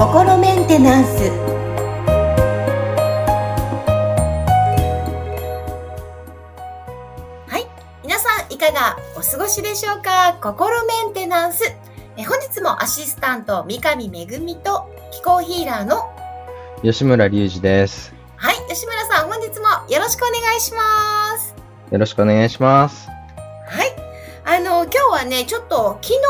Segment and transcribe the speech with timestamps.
[0.00, 1.30] 心メンテナンス。
[7.46, 7.66] はい。
[8.02, 10.38] 皆さんいかがお過ごしでしょうか？
[10.40, 11.64] 心メンテナンス。
[12.16, 14.26] え本日もアシスタント三上恵
[14.56, 16.10] と気候ヒーラーの
[16.82, 18.14] 吉村隆二です。
[18.36, 18.56] はい。
[18.68, 21.54] 吉村さん本日もよろしくお願いします。
[21.90, 23.08] よろしくお願いします。
[24.84, 26.20] 今日はね、ちょっと昨日、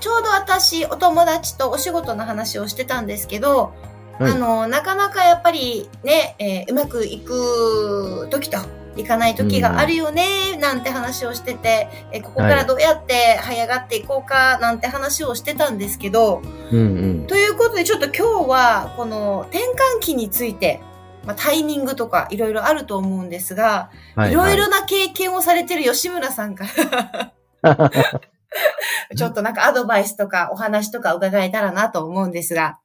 [0.00, 3.72] ちょうど私、お友達とお仕事の話をしてたんですけど、
[4.18, 8.58] はいあの、なかなかやっぱりね、えーうまくいく時と、
[8.96, 16.82] いかない時があるよね、なんて話をしてて、えーここからどうやって這い上がっていこうか、なんて話をしてたんですけど、うんう
[17.24, 17.26] ん。
[17.26, 20.80] ということで、ちょっと今日は、この転換期について、
[21.26, 27.32] まあ、タイミングとかいろいろあると思うんですが、はいろいろな経験をされてる吉村さんから、
[29.16, 32.78] ちょっとなんかアドバイスとかお話とか伺えたらなと思うんですが。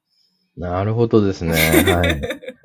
[0.58, 1.54] なるほどですね。
[1.94, 2.22] はい。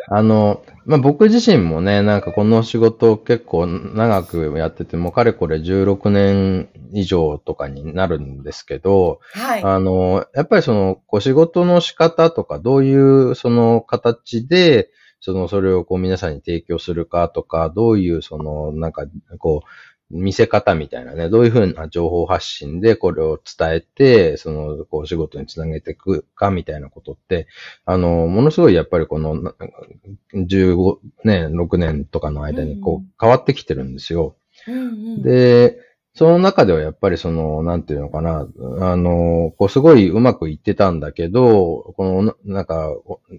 [0.09, 9.63] あの、まあ、僕自身もね、なんかこの仕事を結構長くやってて、もうかれこれ16年以上とかになるんですけど、はい。
[9.63, 19.07] あの、やっぱりその、こう仕事の仕方とか、どういうその形で、その、それをこう皆さんに提供するかとか、どういうその、なんか、
[19.39, 19.69] こう、
[20.11, 27.49] 見せ方みたいなね、どういうふうな情報発信でこれを伝えて、その、こう仕事につなげていくかみたいなことって、
[27.85, 29.55] あの、ものすごいやっぱりこの、な
[30.35, 34.37] 15年、6年とかの間にこうんう変わってきてるんですよ。
[34.69, 34.81] うんう
[35.19, 35.79] ん、で、
[36.17, 38.49] その中ではやっぱりその、なんていうのかな、
[38.81, 42.91] あの、こうすごいうまくいってたんだけど、この、なんか、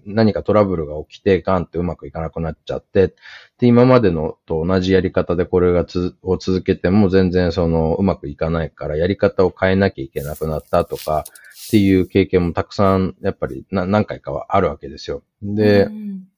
[0.06, 3.16] 何かトラブルが起きて、ガンってうまくいかなくなっちゃって、
[3.58, 11.24] で、今までのと同じやり方でこれがつ、を続けても全然その、うまくいかないから、やり方を変えなきゃいけなくなったとか、
[11.66, 15.24] っていう経験もたくさん、やっぱりな何回かはあるわけですよ。
[15.42, 16.28] で、うん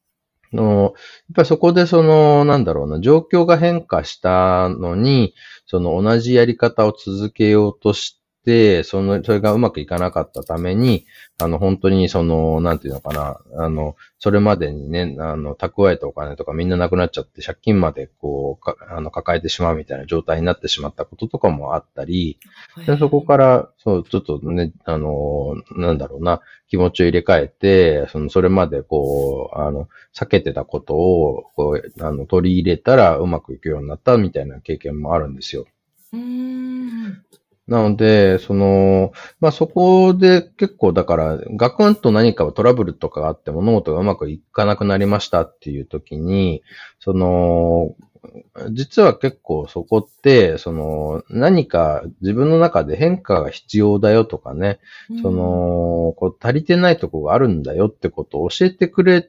[0.53, 0.93] の、やっ
[1.37, 5.34] ぱりそこでその、なんだろうな、状況が変化したのに、
[5.66, 11.06] その同じやり方を続けようとして、その、それがうまくいかなかったために、
[11.43, 22.39] あの、本当にその、なんていうのかな、あの、それまでにね、あの、蓄えたお金とかみんななくなっちゃって、借金までこう、かあの、抱えてしまうみたいな状態になってしまったこととかもあったり、
[22.87, 35.67] でそこから、そう、ちょっとね、あの、なんだろうな、気持ちを入れ替えて、その、それまでこう、あの、避けてたことを、こう、あの、取り入れたらうまくいくようになったみたいな経験もあるんですよ。
[36.12, 37.25] うーん
[37.70, 46.64] なので、その、まあ、そこで結構だから、ガクンと何かトラブルとかがあって物事がうまくいかなくなりましたっていう時に、
[46.98, 47.94] その、
[48.72, 54.81] 実は結構そこって、その、何か自分の中で変化が必要だよとかね、
[55.22, 59.28] そ、の、こう足りてないとこがあるんだよってことを教えてくれ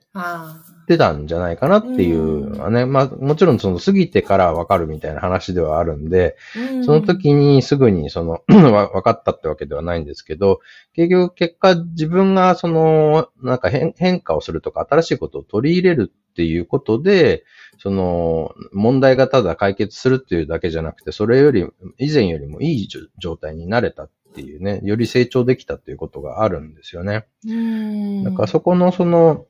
[0.92, 8.42] あてたんじゃないかなっていうのはね、まあもちろんその過ぎてからわかるみたいな話ではあるんで、ーその、時にすぐにその、
[8.72, 10.60] わ分かったってわけではないんですけど、
[10.94, 17.44] 結局結果自分がその、なんか変変化をするとか新しいことを取り入れるっていうことで、
[17.78, 21.66] その、問題がただ解決するっていうだけじゃなくて、それより、
[21.98, 22.88] 以前よりもいい
[23.18, 27.26] 状態になれたっていうね、より成長できたっていうことがあるんですよね。
[27.48, 28.24] うん。
[28.24, 29.46] だからそこのその、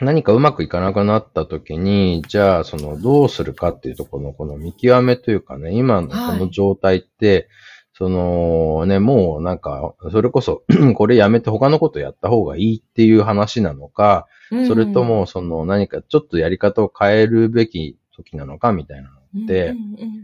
[0.00, 7.48] 何かうまくいかなくなった時に、じゃあそのどうするかっていうところのこの見極めというかね、今のこの状態って、
[7.96, 10.64] そのね、もうなんか、それこそ
[10.96, 14.26] これやめて他のことやった方がいいっていう話なのか、
[14.66, 20.20] それと、もその何かちょっとやり方を変えるべき時なのかみたいなのって、うんうんうん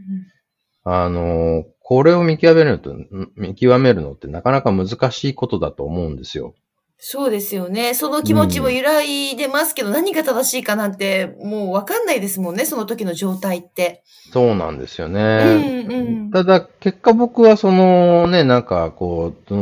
[0.83, 2.97] あの、これを見極めると、
[3.37, 6.55] 見極めるのってなかなか難しいことだと思うんですよ。
[7.03, 7.95] そうですよね。
[7.95, 14.03] その気持ちも揺らいでますけど、何が正しいかなんて、もうわかんないですもんね、その時の状態って。
[14.35, 15.83] そうなんですようね。
[15.83, 16.31] んうん。
[16.31, 19.55] ただ、結果僕はそのね、なんかこう、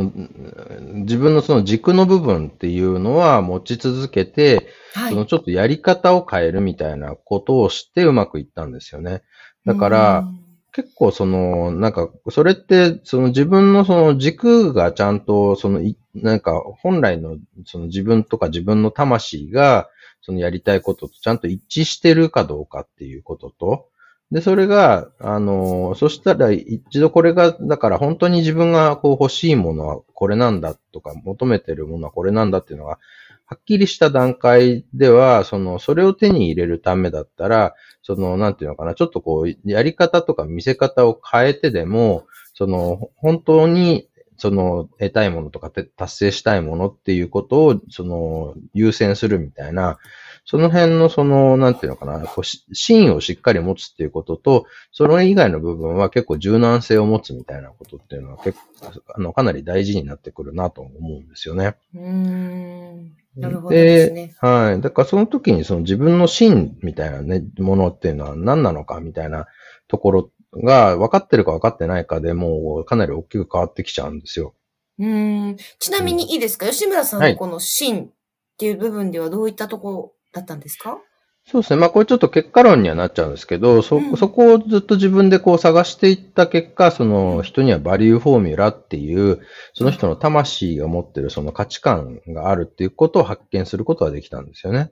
[0.95, 5.13] 自分のその軸の部分っていうのは持ち続けて、はい。
[5.13, 9.21] そのちょっとやり方を変えるみたいなことをしてうまくいったんですよね。
[9.65, 10.39] だから、うん
[10.71, 19.89] 結構その、なんか、それって、その自分のその軸がちゃんと、そのい、なんか、本来のその自分とか自分の魂が、
[20.21, 23.87] そのやりたいこととちゃんと一致してるかどうかっていうことと、
[24.31, 32.99] で、それが、あの、そしたら一度これが、だから本当に自分がこう欲しいものはこれなんだとか、求めてるものはこれなんだっていうのが、
[33.47, 37.73] はっきりした段階では、その、それを手に入れるためだったら、
[38.03, 44.08] その、なんていうのかな、ちょっとこう、やり方とか見せ方を変えてでも、その、本当に、
[44.39, 49.99] その、得たいものとか達成したいものっていうことを、その、優先するみたいな、
[50.45, 61.75] その辺のその、なんていうのかな、こう芯をしっかり持つっていうことと、それ以外の部分は結構柔軟性を持つみたいなことっていうのは結構、あの、かなり大事になってくるなと思うんですよね。
[61.93, 63.11] うん。
[63.35, 64.33] なるほどですね。
[64.39, 64.81] はい。
[64.81, 69.47] だからその時にその自分の芯みたいなね、ものっていうのは何なのかみたいな
[69.87, 74.53] ところが分かってるか分かってないかでもうかなり大きく変わってきちゃうんですよ。
[74.99, 75.57] うん。
[75.79, 78.09] ちなみにいいですか、うん、吉村さんのこの芯っ
[78.57, 80.97] ていう部分ではどういったところだったんですか、
[81.45, 81.79] そうですね。
[81.79, 89.39] まあこれちょっと結果論にはなっちゃうんですけど、そ、うん、そこをずっと自分でこう探していった結果、その人にはバリューフォーミュラっていう、
[89.73, 94.91] その人の魂が持ってるその価値観があるっていうことを発見することができたんですよね。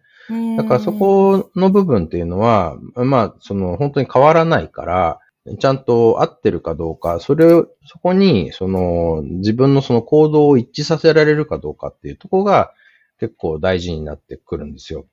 [0.58, 5.20] だからそこの部分っていうのは、まあその本当に変わらないから、
[5.60, 12.74] ちゃんと合ってるかどうか、それを、そこに、その、自分のその行動を一致させられるかどうかっていうところが
[13.20, 15.06] 結構大事になってくるんですよ。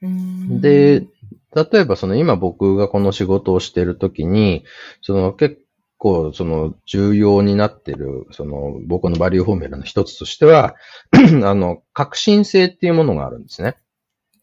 [0.00, 1.06] で、
[1.54, 4.64] 例えばその今僕がこの仕事をしているときに、
[5.02, 5.60] その結
[5.96, 10.76] 構その重要になってる、その僕のバリューフォーミュラの一つとしては、
[11.44, 13.76] あの、革新性っていうものがあるんですね。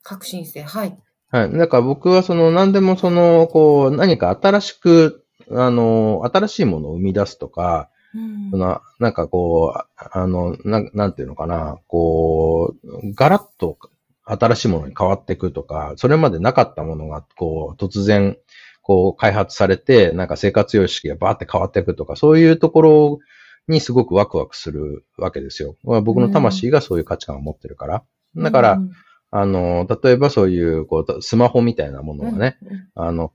[0.03, 0.97] 革新性、はい。
[1.31, 1.57] はい。
[1.57, 13.77] だから僕はその何でもその、こう、何か新しく、あの、新しいものを生み出すとか、うん、そのなんかこう、あのな、なんていうのかな、こう、ガラッと
[14.23, 18.37] 新しいものに変わっていくとか、それまでなかったものが、こう、突然、
[18.81, 23.19] こう、開発されて、なんか生活様式がバーって変わっていくとか、そういうところ
[23.67, 25.75] にすごくワクワクするわけですよ。
[25.83, 28.03] 僕の魂がそういう価値観を持ってるから。
[28.35, 28.91] だから、うん、
[29.37, 33.33] あの、例えばそういう、こう、スマホみたいなものがね、うん、あの、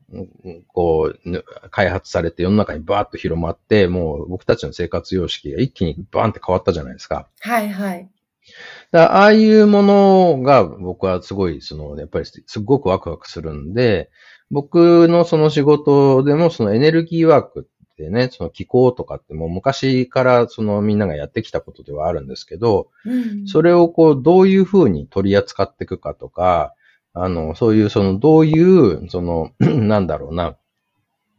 [0.69, 7.29] こう、開発されて世の中にバーッと広まって、もう僕たちの生活様式が一気にバーンって変わったじゃないですか。
[7.41, 8.09] はいはい。
[8.93, 14.11] だああいうものが僕はすごい、その、やっぱりすごくワクワクするんで、
[14.51, 26.75] 僕のその仕事でもそのエネルギーワークってね、その気候とかってもう昔からそのみんながやってきたことではあるんですけど、うん、それをこうどういうふうに取り扱っていくかとか、
[27.13, 30.57] あの、そういうそのどういう、その、 なんだろうな、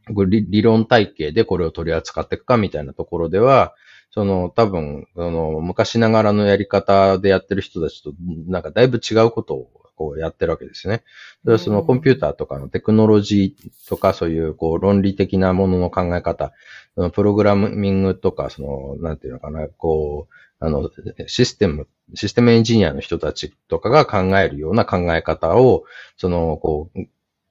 [0.09, 3.73] 理論体系でこれを取り扱っていくかみたいなところでは、
[4.11, 8.13] その、多分、その、昔ながらのやり方でやってる人たちと、
[8.47, 9.69] なんかだいぶ違うことを
[10.01, 11.03] こうやってるわけですね。
[11.43, 16.53] それはそのコンピューターとかのテクノロジーとかそういうこう論理的なものの考え方、
[16.95, 20.89] そのプログラミングとか、その、なんていうのかな、こう、あの、
[21.27, 25.85] システム、システムエンジニアの人たちとかが考えるような考え方を、
[26.17, 26.99] その、こう、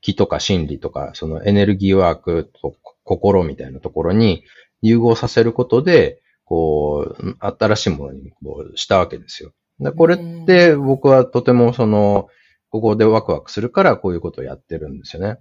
[0.00, 2.75] 気とか心理とか、そのエネルギーワークと
[3.05, 4.44] 心みたいなところに
[4.82, 9.52] 融合させることで、こう、新しいものにこうしたわけですよ。
[9.79, 12.29] でこれって僕はとてもその、
[12.70, 15.38] ここでワクワクするからこういうことをやってるんですよね。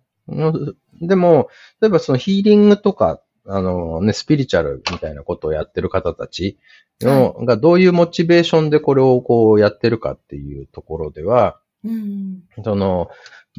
[1.02, 1.50] でも、
[1.82, 6.60] 例えばそのヒーリングとか、あのね、スピリチュアルみたいなことをやってる方たち
[7.02, 13.10] の、がどういうモチベーションでこれをこうやってるかっていうところでは、うん、その、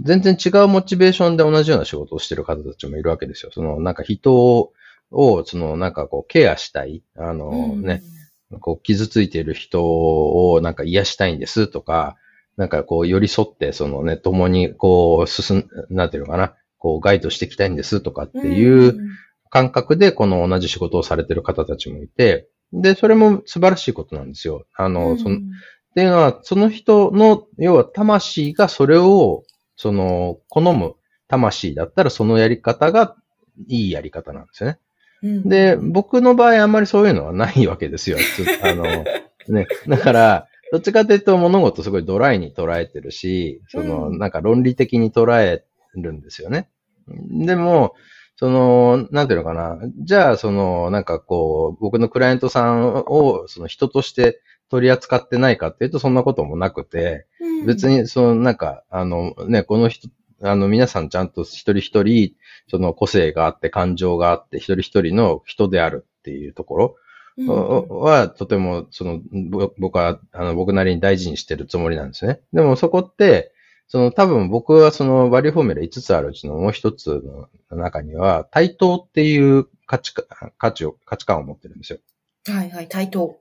[0.03, 3.51] 全然違うモチベーションで同じような仕事をしてる方たちもいるわけですよ。
[3.53, 4.73] その、なんか人を
[5.13, 7.03] を、その、なんかこう、ケアしたい。
[7.17, 8.03] あのね、
[8.61, 12.17] こう、傷ついている人をなんか癒したいんですとか、
[12.61, 18.99] なんかこう、寄り添って、そのね、共にこう、進ん、なんていうのかな、こう、ガイドしていきたいんですとかっていう
[19.49, 24.67] 感覚で、この同じ仕事をされてる方たちもいて、で、それも素晴らしいことなんですよ。
[24.77, 25.39] あの、その、っ
[25.95, 29.43] ていうのは、その人の、要は魂がそれを、
[29.77, 30.97] その、好む
[31.29, 33.17] 魂だったら、そのやり方が
[33.69, 34.79] いいやり方なんですよね。
[35.23, 38.19] で、僕の場合あんまりそういうのはないわけですよ。
[38.63, 38.85] あの、
[39.49, 39.67] ね。
[39.89, 46.69] だから、どっちかというと物事すごいドライに捉えてるし、その、なんか論理的に捉えるんですよね。
[47.09, 47.95] でも、
[48.37, 49.79] その、なんていうのかな。
[49.99, 57.27] じゃあ、その、なんかこう、僕のクライアントさんを、その人として取り扱ってないかっていうと、そんなこともなくて、
[57.67, 60.09] 別に、その、なんか、あの、ね、この人
[60.43, 62.35] あの、皆さんちゃんと一人一人、
[62.69, 66.97] その個性があって、感情があって、一人一人の人であるっていうところ
[67.47, 69.21] は、とても、その、
[69.79, 72.41] 僕は、あの、僕なりに大事にしてるつもりなんですね。
[72.53, 73.53] でもそこって、
[73.91, 77.25] その多分僕はそのバリューフォーミュラ5つあるうちのもう一つ
[77.71, 80.15] の中には、対等っていう価値
[80.59, 81.99] 価値を、価値観を持ってるんですよ。
[82.47, 83.37] はいはい、対等。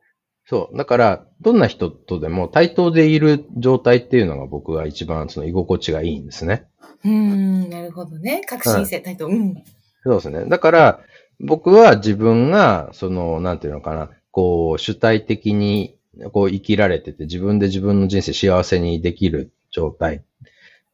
[0.48, 0.78] そう。
[0.78, 6.66] だから、どんな人とでも対等でいる状態っていうのが僕は一番その居心地がいいんですね。
[7.06, 8.42] うん、なるほどね。
[8.48, 9.28] 革新性、対等。
[9.28, 9.64] うん。
[10.04, 10.46] そうですね。
[10.46, 11.00] だから、
[11.40, 15.96] 僕は自分が、その、なんていうのかな、こう、主体的に、
[16.34, 20.24] こう生きられてて、自分で自分の人生幸せにできる状態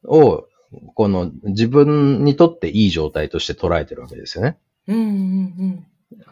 [0.04, 0.46] を、
[0.94, 4.58] この自分にとっていい状態として捉えてるわけですよね。
[4.86, 5.84] うんうん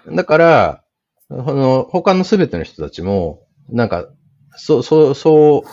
[0.06, 0.16] うん。
[0.16, 0.84] だから、
[1.28, 4.08] この他のすべての人たちも、なんか、
[4.56, 5.64] そう、そう、そ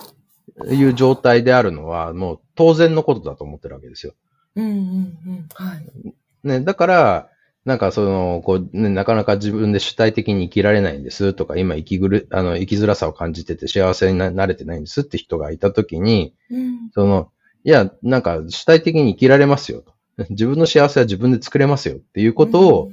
[0.64, 4.14] ういう状態であるのは、もう当然のことだと思ってるわけですよ。
[4.56, 5.50] うんうんうん。
[5.54, 6.48] はい。
[6.48, 7.30] ね、だから、
[7.66, 16.90] なんかその、こう、ね、なかなか自分で主体的に生きられないんですとか、今生きぐる、あの、生きづらさを感じてて幸せにななれてないんですって人がいたときに、うん。
[16.94, 17.32] その、
[17.64, 19.94] いや、なんか主体的に生きられますよと。
[20.32, 22.92] 自分の幸せは自分で作れますよっていうことを、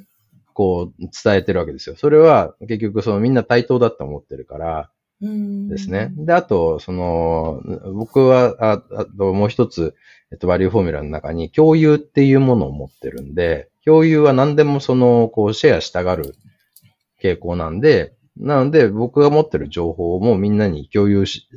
[0.53, 1.97] こう、伝えてるわけですよ。
[1.97, 4.89] それは、結局、そのみんな対等だって思ってるからうん、
[5.21, 6.13] ですね。
[6.17, 7.61] で、あと、その、
[7.95, 9.95] 僕は、ああともう一つ、
[10.31, 16.35] えっと、バリューフォーミュラの中に共有っていうものを持ってるんで、共有は何でもその、こう、シェアしたがる
[17.23, 21.49] 傾向なんで、なので、僕が持ってる情報もみんなに共有し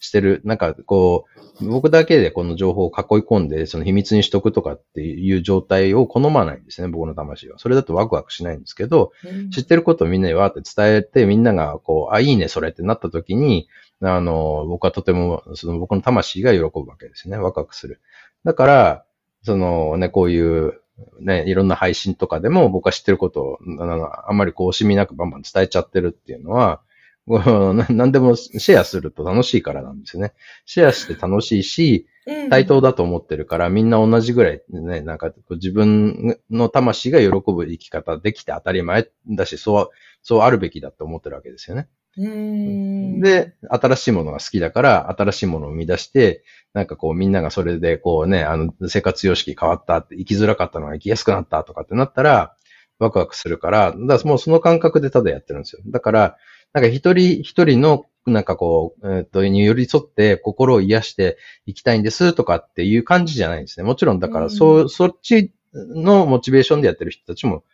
[0.00, 0.40] してる。
[0.44, 1.26] なんか、こ
[1.60, 7.58] う、僕だけでこの情報を囲い込んで、その秘密にしとくとかっていう状態を好まないんですね、僕の魂は。
[7.58, 13.68] それだとワクワクしないんですけど、うん知ってることをみんなにわーって伝えて、みんながこう、あ、いいね、それってなった時に、
[14.00, 17.36] あの、僕はとても、その僕の魂が喜ぶわけですね。
[17.36, 18.00] ワクワクする。
[18.44, 19.04] だから、
[19.42, 20.80] そのね、こういう、
[21.20, 26.80] ね、いろんな配信とかでも僕は知ってることを、あのあんまりこう惜しみなくバンバン伝えちゃってるっていうのは、
[27.90, 30.32] 何でもシェアすると楽しいからなんですよね。
[30.64, 32.06] シェアして楽しいし、
[32.48, 39.90] 対等だと思ってるから、みんな同じぐらいね、なんか自分の魂が喜ぶ生き方できて当たり前だし、そう、
[40.22, 41.88] そうあるべきだと思ってるわけですよね。
[42.16, 52.56] うん、で、新しいものが好きだから、新しいものを生み出して、なんかこうみんながそれでこうね、あの、生活様式変わったって、生きづらかったのが生きやすくなったとかってなったら、
[52.98, 55.82] ワクワクするから、だからもうその感覚でただやってるんですよ。
[55.86, 56.36] だから、
[56.72, 63.86] なんか一人一人の、なんかこう、えっ、と、に寄り添って心を癒していきたいんですとかっていう感じじゃないんですね。
[63.86, 67.64] もちろんだから、そう、そっちのモチベーションでやってる人たちも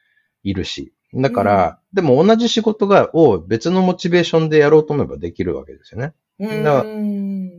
[0.45, 0.93] いるし。
[1.17, 6.13] だから、でも同じ仕事が、を別のモチベーションでやろうと思えばできるわけですよね。
[6.39, 6.85] うん、だ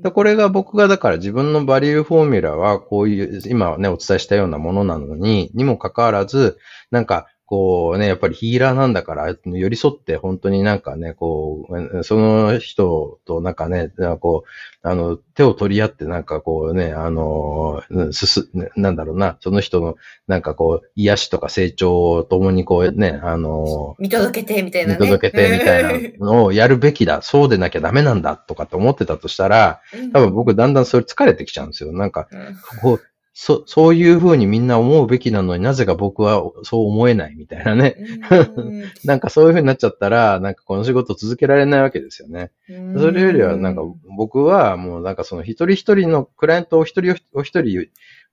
[0.04, 6.60] でこれが僕がだから自分のバリューフォーミュラはこういう、今ね、お伝えしたようなものなのに、にもかかわらず、
[6.92, 19.96] なんか、こうね、やっぱりヒーラーなんだから、寄り添って本当になんかね、こう、その人となんかね、こう、あの、手を取り合ってなんかこうね、あの、すす、なんだろうな、その人の
[20.28, 25.00] なんかこう、癒しとか成長を共にこうね、あの、見届けてみたいなね。
[25.00, 25.84] 見届けてみたい
[26.20, 29.80] なのをやるべきだ、そうでなきゃダメなんだとかって思ってたとしたら、
[30.12, 31.94] 多分僕だんだんそれ疲れてきちゃうんですよ。
[31.94, 32.28] なんか、
[32.82, 33.02] こう、
[33.40, 37.96] そ、そういうふうにみんな思うべきなのになぜか僕はそう思えないみたいなね。
[39.06, 42.50] なんかそういうふうになっちゃったら、なんかこの仕事続けられないわけですよね。
[42.98, 43.84] それよりはなんか
[44.18, 47.90] 僕はもうなんかその一人一人のクライアントを一人お一人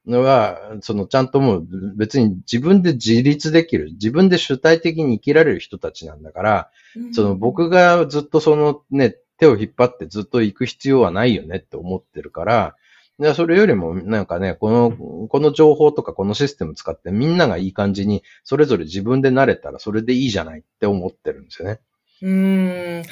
[0.06, 6.70] のは、そのちゃんともう別に自分で自立できる、自分で主体的に生きられる人たちなんだから、
[7.12, 12.76] その僕がずっとそのね、手を引っ張ってずっと行く必要はないよねって思ってるから、
[13.18, 21.80] でそれよりも、なんかね、この、この情報とかこのシステム使ってみんながいい感じに、それぞれ自分で慣れたらそれでいいじゃないって思ってるんですよね。
[22.22, 23.02] うん。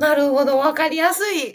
[0.00, 1.54] なるほど、わかりやすい。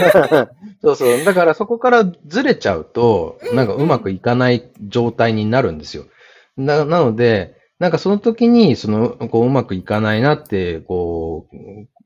[0.82, 1.24] そうそう。
[1.24, 6.04] だからそこからずれちゃうと、なんかうまくいかない状態になるんですよ。
[6.56, 11.48] な、なので、なんかその時に、その、こう、うまくいかないなって、こ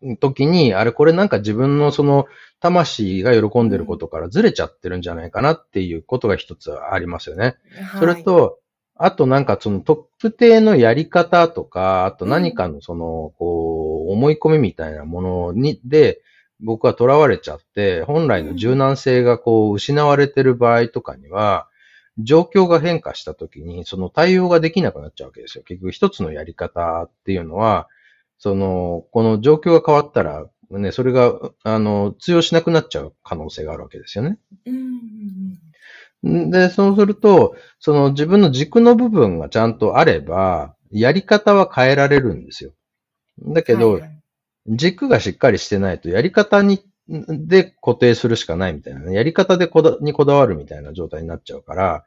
[0.03, 2.25] う、時に、あれ、これなんか自分のその、
[2.61, 7.57] 魂が喜んでることからずれちゃってるんじゃないかなっていうことが一つありますよね。
[7.91, 8.59] はい、それと、
[8.95, 16.23] あとなんかその特定のやり方とか、あと何かのその、こう、思い込みみたいなものに、で、
[16.59, 21.69] 僕は囚われちゃって、本来の柔軟性がこう、失われてる場合とかには、
[22.19, 25.65] 状況が変化した時に、その対応ができなくなっちゃうわけですよ。
[25.65, 27.89] 結局一つのやり方っていうのは、
[28.39, 34.39] その、この状況が変わったら、ね、それが、あの、通用しなくなっちゃう可能性があるわけですよね。
[36.23, 42.73] で、そうすると、その自分の軸の部分がちゃんとあれば、やり方は変えられるんですよ。
[43.39, 44.21] だけど、はいはい、
[44.69, 52.05] 軸がしっかりしてないと、やり方に、で固定するしかないみたいな、ね、やり方でこだにこだわるみたいな状態になっちゃうから、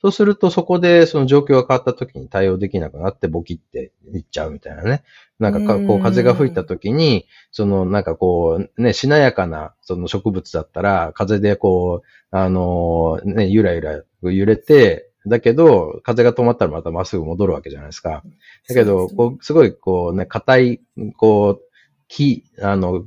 [0.00, 5.02] そうするとそこでその状況が変わった時に対応できなくなってボキっていっちゃうみたいなね。
[5.38, 18.22] なんかかこう風が吹いた時に、そのなんかこうね、しなやかなその植物だったら風でこう、あのね、ゆらゆら揺れて、だけど、風が止まったらまたまっすぐ戻るわけじゃないですか。
[18.68, 20.80] だけど、こう、すごい、こうね、硬い、
[21.16, 21.67] こう、
[22.08, 23.04] 木、あの、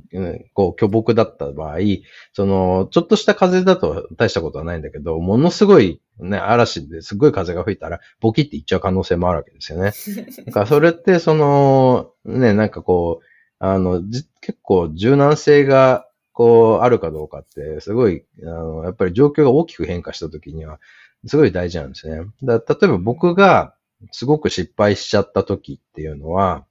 [0.54, 1.78] こう、巨木だった場合、
[2.32, 9.92] その、ちょっとした風だと大したことはないんだけど、ものすごい、ね、嵐ですごい風が吹いたら、ボキっていっちゃう可能性もあるわけですよね。
[10.46, 13.24] だからそれって、その、ね、なんかこう、
[13.58, 14.02] あの、
[14.40, 20.80] 結構柔軟性が、こう、あるかどうかって、すごい、あの、やっぱり状況が大きく変化した時には、
[21.26, 22.24] すごい大事なんですね。
[22.42, 23.74] だ例えば僕が、
[24.10, 26.64] すごく失敗しちゃった時っていうのは、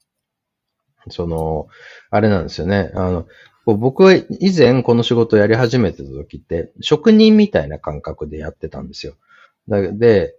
[1.09, 1.67] その、
[2.09, 2.91] あれなんですよね。
[2.95, 3.27] あの、
[3.65, 9.15] 僕は以前この仕事をやり始めてた時って、職人みたいな感覚でやってたんですよ。
[9.67, 10.35] だで、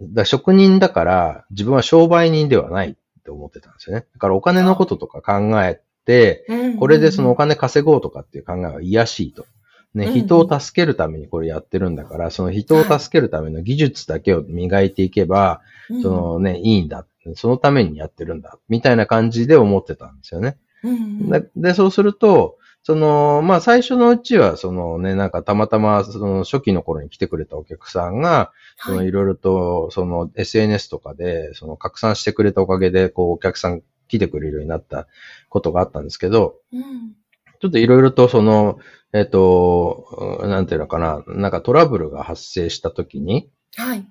[0.00, 4.06] だ職人だから自分は商売人ではないって思ってたんですよね。
[4.12, 6.46] だからお金のこととか考えて、
[6.78, 9.46] これでそのお金稼ごうとかっていう考えは癒しいと。
[9.94, 15.60] ね、人を助けるためにこれやってるんだから、その人を助けるための技術だけを磨いていけば、
[16.02, 17.06] そのね、いいんだ。
[17.34, 18.58] そのためにやってるんだ。
[18.68, 20.58] みたいな感じで思ってたんですよね。
[21.56, 35.06] で、そうすると、その、まあ最初のうちは、そのね、なんかたまたま、その初期の頃に来てくれたお客さんが、そのいろいろと、その SNS とかで、その拡散してくれたおかげで、こうお客さん来てくれるようになった
[35.48, 36.82] ことがあったんですけど、うん、
[37.60, 38.78] ちょっといろいろとその、
[39.14, 44.06] えっ、ー、と、なんていうのかな、なんかトラブルが発生したときに、はい。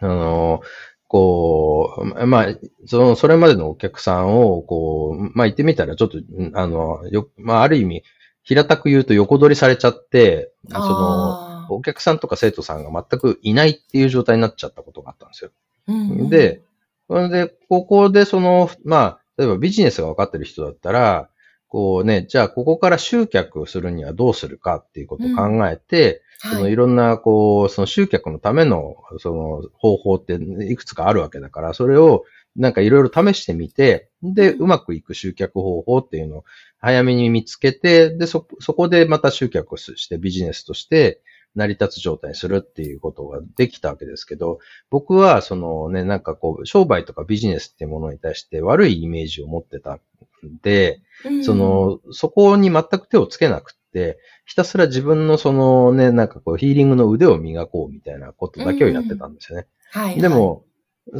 [0.00, 0.62] あの、
[1.08, 2.46] こう、まあ、
[2.86, 6.18] その、それまでのお客さんを、こう、まあ言ってみたら、ちょっと、
[6.52, 8.04] あの、よ、まあある意味、
[8.42, 15.50] 平たく言うと横取りされちゃって、その、お客さんとか生徒さんが全くいないっていう状態になっちゃったことがあったんですよ。
[15.88, 16.60] うん、で、
[17.08, 21.30] それで、ここでその、まあ、例えばビジネスが分かってる人だったら、
[21.68, 32.24] こうね、じゃあここから集客するにはどうするかっていうことを考えて、うんはい、そのいろんな、こう、その集客のための、その方法っていくつかあるわけだから、それを
[32.56, 36.44] なんかいろいろ試してみて、で、うまくいく集客方法っていうのを
[36.78, 41.20] 早めに見つけて、で、そ、そこでまた集客してビジネスとして
[41.54, 44.58] 成り立つ状態にするっていうことができたわけですけど、
[44.90, 50.00] 僕はそのね、なんかこう、商売とかビジネスっていうものに対して悪いイメージを持ってた
[50.46, 51.00] んで、
[51.42, 59.66] その、そこに全く手をつけなくて、ひたすら自分のそのね、なんかこう、ヒーリングの腕を磨こうみたいなことだけをやってたんですよね。
[59.90, 60.20] はい。
[60.20, 60.64] でも、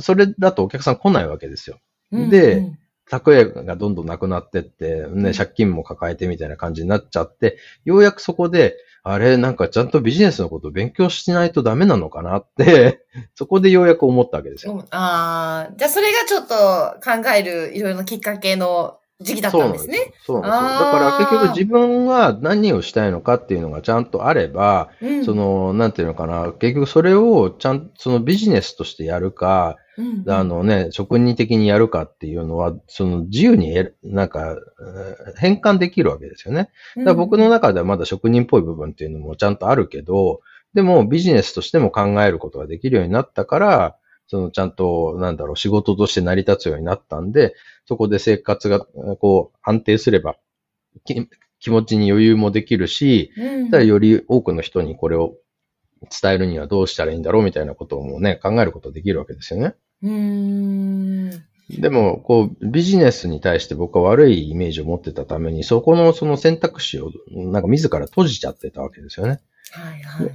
[0.01, 1.81] それだとお客さん来ないわけですよ。
[2.13, 2.73] で、
[3.11, 14.85] 蓄えがどんどんなくなってって、ね、借金も抱えてみたいな感じになっちゃって、ようやくそこで、あれ、なんかちゃんとビジネスのことを勉強しないとダメなのかなって、 そこでようやく思ったわけですよ。
[14.91, 16.55] ああ、じゃあそれがちょっと
[17.03, 20.13] 考えるいろいろなきっかけの時期だったんですね。
[20.25, 20.87] そうなんですよ。
[20.87, 34.57] だから結局自分は何をしたいのかっていうのがちゃんとあれば、うん、その、なんていうのかな、結局それをちゃんとそのビジネスとしてやるか、うん、あのね、職人的にやるかっていうのは、その自由に、なんか、
[35.39, 36.71] 変換できるわけですよね。
[36.97, 40.41] だから僕の中ではまだ職人っぽい部分っていうのもちゃんとあるけど、
[40.75, 43.97] でもビジネスとしても考えることができるようになったから、
[44.29, 47.55] そのちゃんと、なんだろう、仕事として成り立つようになったんで、
[47.88, 48.81] そこで生活が、
[49.18, 50.37] こう、安定すれば、
[51.59, 53.33] 気持ちに余裕もできるし、
[53.70, 55.37] うん、より多くの人にこれを
[56.22, 59.74] 伝えるにはどうしたらいいんだろうみたいなこともね、考えることできるわけですよね。
[60.03, 61.31] うん
[61.81, 69.40] でも、こう、ビジネスに対して僕は悪いイメージを持ってたために、そこのその選択肢を、なんか自ら閉じちゃってたわけですよね。
[69.72, 70.31] はいはい。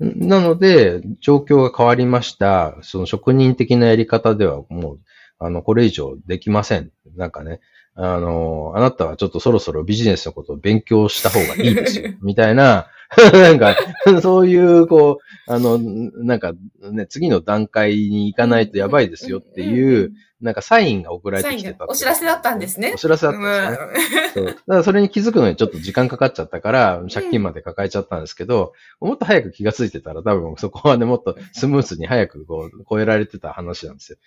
[0.00, 2.76] なので、状況が変わりました。
[2.82, 5.00] その職人的なやり方ではもう、
[5.44, 6.90] あの、これ以上できません。
[7.16, 7.60] なんかね、
[7.94, 12.10] あの、あなたはちょっとそろそろビジネスのことを勉強した方がいいですよ。
[12.22, 12.88] みたいな、
[13.32, 13.76] なんか、
[14.22, 22.92] そういう、こう、あの、なんか、ね、次の段階に行かないとやばいですよっていう、なんかサインが送られてきてたお知らせだったんですね。
[22.94, 23.38] お知らせだった
[23.84, 24.28] んですね。
[24.34, 24.44] そう。
[24.46, 34.18] だからそれに気づくのにちょっと時間かかっちゃったから、借金まで抱えちゃったんですけど、うん、もっと早く気がついてたら多分そこはね、もっとスムースに早くこう、超えられてた話なんですよ。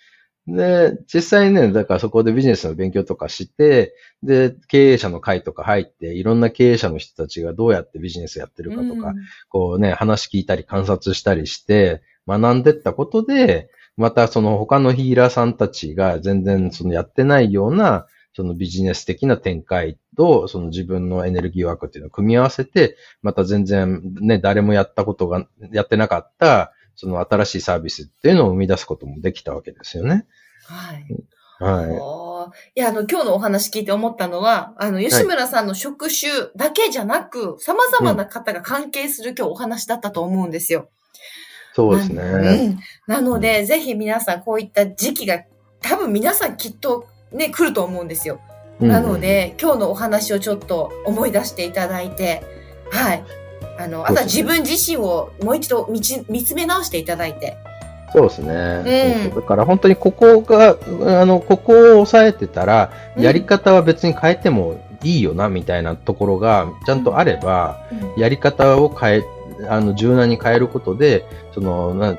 [0.46, 9.16] で、実際ね、だからそこでビジネスの勉強とかして、で、経営者の会とか入って、いろんな経営者の人たちがどうやってビジネスやってるかとか、うん、
[9.48, 30.26] こうね、話聞いたり観察したりして、学んでったことで、またその他のヒーラーさんたちが全然そのやってないような、そのビジネス的な展開と、その自分のエネルギーワークっていうのを組み合わせて、また全然ね、誰もやったことが、やってなかった、その新しいサービスっていうのを生み出すこともできたわけですよね。
[30.64, 31.06] はい。
[31.58, 32.50] はい。
[32.74, 40.90] いや、あの、今日のお話聞いて思ったのは、あの、吉村さんの職種だけじゃなく、はい、様々な方が関係する今日お話だったと思うんですよ。
[41.74, 42.22] そうですね。
[42.22, 42.78] うん。
[43.06, 45.44] なので、ぜひ皆さんこういった時期が
[45.80, 48.40] 多分皆さんきっとね、来ると思うんですよ。
[48.80, 52.42] なので、今日のお話をちょっと思い出していただいて、
[52.90, 53.24] はい。
[53.78, 57.56] あの、あとは自分自身をもう一度見ち見つめ直していただいて。
[58.12, 58.82] そうですね。
[59.24, 60.76] そうそうだから本当にここが、
[61.20, 69.22] あの、ここを押さえてたら、やり方は別に変えてもいいよな、みたいなところがちゃんとあれば、うんやり方を変え、
[69.68, 72.16] あの、柔軟に変えることで、その、な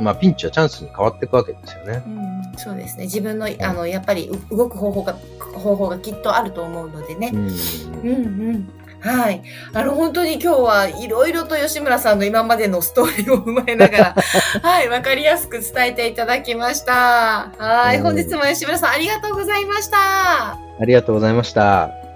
[0.00, 2.02] まあ、ピンチはチャンスに変わっていくわけですよね。
[2.06, 3.04] うんそうですね。
[3.04, 5.16] 自分の、あの、やっぱりう動く方法が、
[5.54, 7.30] 方法がきっとあると思うのでね。
[7.32, 7.38] うん。
[7.38, 8.68] うんうん。
[9.00, 9.42] はい。
[9.72, 14.14] あの、本当に今日はいろいろと吉村さんの今までのストーリーを踏まえながら、
[14.62, 17.52] はい、わかりやすく伝えていただきました。
[17.58, 17.98] はい。
[17.98, 19.98] うん本日も吉村さんありがとうございました。
[20.80, 22.07] ありがとうございました。